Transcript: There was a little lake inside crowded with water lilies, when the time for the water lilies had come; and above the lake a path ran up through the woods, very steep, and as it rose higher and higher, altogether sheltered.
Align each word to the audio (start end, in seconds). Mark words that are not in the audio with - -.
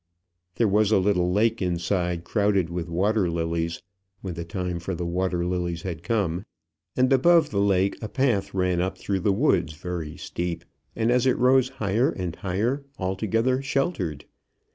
There 0.55 0.67
was 0.67 0.89
a 0.91 0.97
little 0.97 1.31
lake 1.31 1.61
inside 1.61 2.23
crowded 2.23 2.71
with 2.71 2.89
water 2.89 3.29
lilies, 3.29 3.83
when 4.21 4.33
the 4.33 4.43
time 4.43 4.79
for 4.79 4.95
the 4.95 5.05
water 5.05 5.45
lilies 5.45 5.83
had 5.83 6.01
come; 6.01 6.43
and 6.97 7.13
above 7.13 7.51
the 7.51 7.61
lake 7.61 7.99
a 8.01 8.09
path 8.09 8.51
ran 8.51 8.81
up 8.81 8.97
through 8.97 9.19
the 9.19 9.31
woods, 9.31 9.73
very 9.73 10.17
steep, 10.17 10.65
and 10.95 11.11
as 11.11 11.27
it 11.27 11.37
rose 11.37 11.69
higher 11.69 12.09
and 12.09 12.35
higher, 12.37 12.83
altogether 12.97 13.61
sheltered. 13.61 14.25